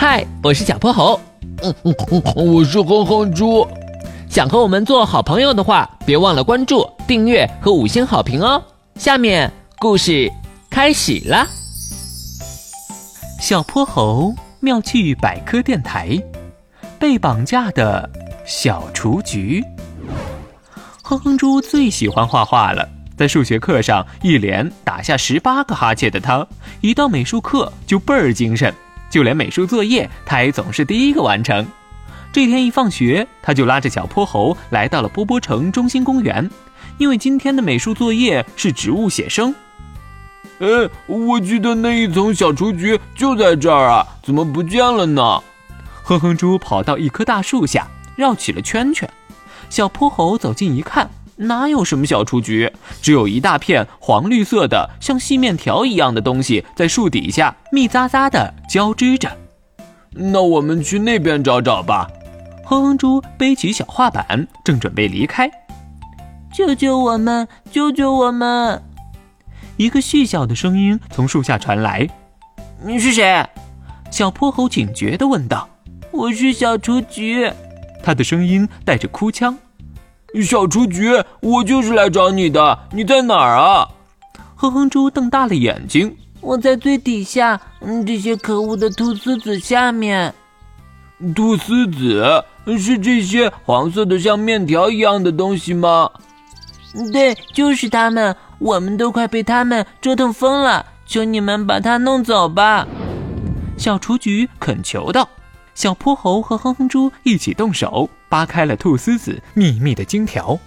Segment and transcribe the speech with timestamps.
[0.00, 1.20] 嗨，我是小泼猴。
[1.62, 3.68] 嗯嗯嗯，我是哼哼猪。
[4.30, 8.62] 想和我们做好朋友的话，别忘了关注、订阅和五星好评哦。
[8.94, 10.32] 下面故事
[10.70, 11.46] 开始了。
[13.42, 16.18] 小泼猴妙趣百科电台，
[16.98, 18.08] 被绑架的
[18.46, 19.62] 小雏菊。
[21.02, 22.88] 哼哼猪最喜欢画画了，
[23.18, 26.46] 在数学课上一连打下十八个哈欠的他，
[26.80, 28.74] 一到美术课就倍儿精神。
[29.10, 31.66] 就连美术作业，他也总是第一个完成。
[32.32, 36.48] 这天一放学，他就拉着小泼猴来到了波波城中心公园，
[36.96, 39.52] 因为今天的美术作业是植物写生。
[40.60, 40.68] 哎，
[41.06, 45.42] 我记得那一丛小雏菊就在这儿啊，怎么不见了呢？
[46.04, 49.08] 哼哼猪跑到一棵大树下，绕起了圈圈。
[49.68, 51.10] 小泼猴走近一看。
[51.40, 59.30] 哪有什么小雏菊，只有一大片黄绿色的像细面条一样的东西在树底下密匝匝的交织着。
[60.10, 62.10] 那我们去那边找找吧。
[62.64, 65.50] 哼哼猪背起小画板，正准备离开。
[66.52, 67.48] 救救我们！
[67.70, 68.82] 救救我们！
[69.76, 72.06] 一个细小的声音从树下传来。
[72.84, 73.46] 你是谁？
[74.10, 75.68] 小泼猴警觉地问道。
[76.10, 77.50] 我是小雏菊。
[78.02, 79.56] 他的声音带着哭腔。
[80.42, 83.88] 小雏菊，我就是来找你的，你在哪儿啊？
[84.56, 90.34] 哼哼猪瞪大了眼睛，我在最底下，嗯，这些可恶的菟丝子下面。
[91.34, 92.44] 菟丝子
[92.78, 96.10] 是这些黄色的像面条一样的东西吗？
[97.12, 102.86] 对，就是它们，我们都快被它们折腾疯了，求你们把它弄走吧。
[103.76, 105.28] 小雏菊恳求道。
[105.80, 108.06] 小泼猴和哼哼猪一起动手。
[108.28, 110.58] 扒开了兔丝子密密的金条，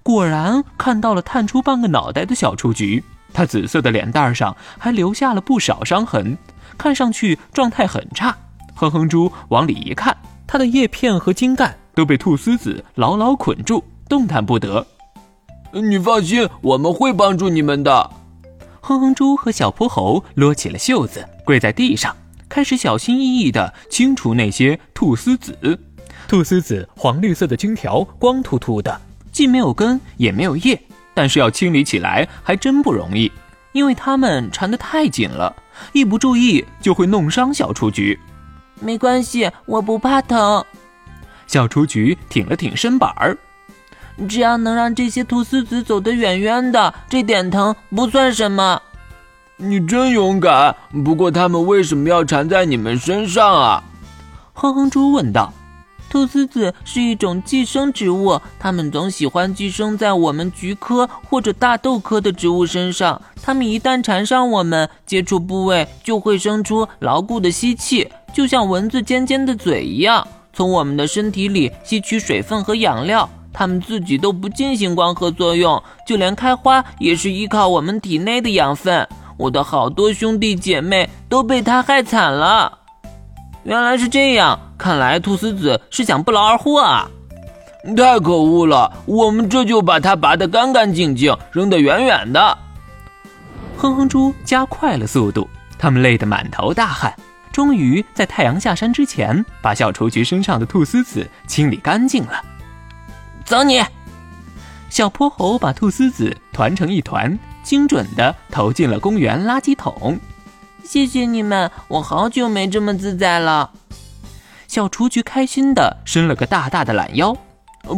[0.00, 3.02] 果然看到了探出半个脑袋的小雏菊。
[3.32, 6.38] 它紫色的脸蛋上还留下了不少伤痕，
[6.78, 8.32] 看上去状态很差。
[8.76, 14.86] 哼哼猪往里一看，它的叶片和茎干都被兔丝子牢牢捆住，动弹不得。
[15.72, 18.08] 你放心，我们会帮助你们的。
[18.80, 22.14] 哼哼猪和小泼猴撸起了袖子，跪在地上，
[22.50, 25.56] 开始小心翼翼地清除那些菟丝子。
[26.28, 29.00] 菟丝子黄绿色的茎条光秃秃的，
[29.32, 30.78] 既没有根也没有叶，
[31.14, 33.30] 但是要清理起来还真不容易，
[33.72, 35.54] 因为它们缠得太紧了，
[35.92, 38.18] 一不注意就会弄伤小雏菊。
[38.80, 40.64] 没关系，我不怕疼。
[41.46, 43.36] 小雏菊挺了挺身板儿，
[44.28, 48.80] 只要能让这些菟丝子走得远远的，这点疼不算什么。
[49.62, 53.84] 你真勇敢，不过它们为什么要缠在你们身上啊？
[54.54, 55.52] 哼哼猪问道。
[56.10, 63.20] 菟丝子是一种寄生植物，它们总喜欢寄生在我们菊科或者大豆科的植物身上。
[63.42, 73.28] 它们一旦缠上我们，接触部位就会生出牢固的吸气，就像蚊子尖尖的嘴一样，从我们的身体里吸取水分和养料。
[73.52, 79.06] 它们自己都不进行光合作用，就连开花也是依靠我们体内的养分。
[79.40, 82.78] 我的好多兄弟姐妹都被他害惨了。
[83.62, 87.10] 原来是这样，看来菟丝子是想不劳而获啊！
[87.96, 92.58] 太可恶了，我们这就把它拔得干干净净，扔得远远的。
[93.78, 97.14] 哼哼猪加快了速度，他们累得满头大汗，
[97.50, 102.44] 终于在太阳下山之前，把小雏菊身上的菟丝子清理干净了。
[103.46, 103.82] 走你！
[104.90, 107.38] 小泼猴把兔丝子团成一团，
[107.70, 110.18] 精准地投进了公园垃圾桶。
[110.82, 113.70] 谢谢你们，我好久没这么自在了。
[114.66, 117.32] 小雏菊开心的伸了个大大的懒腰。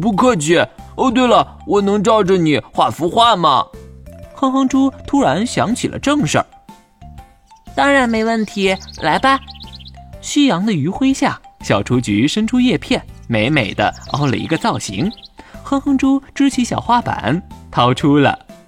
[0.00, 0.56] 不客气。
[0.94, 3.66] 哦，对了，我能照着你画幅画吗？
[4.36, 6.46] 哼哼猪突然想起了正事儿。
[7.74, 8.72] 当然没问题，
[9.02, 9.40] 来吧。
[10.20, 15.10] 夕阳的余晖下，小雏菊伸出叶片，美美的凹了一个造型。
[15.64, 18.38] 哼哼猪支起小画板，掏出了